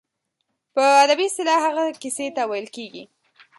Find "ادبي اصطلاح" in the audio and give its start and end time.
1.03-1.59